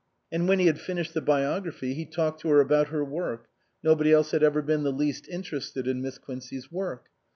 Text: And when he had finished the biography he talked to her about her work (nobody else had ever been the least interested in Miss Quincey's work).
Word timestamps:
And 0.31 0.47
when 0.47 0.57
he 0.57 0.65
had 0.65 0.79
finished 0.81 1.13
the 1.13 1.21
biography 1.21 1.93
he 1.93 2.05
talked 2.07 2.41
to 2.41 2.49
her 2.49 2.59
about 2.59 2.87
her 2.87 3.05
work 3.05 3.45
(nobody 3.83 4.11
else 4.11 4.31
had 4.31 4.41
ever 4.41 4.63
been 4.63 4.81
the 4.81 4.91
least 4.91 5.27
interested 5.27 5.87
in 5.87 6.01
Miss 6.01 6.17
Quincey's 6.17 6.71
work). 6.71 7.09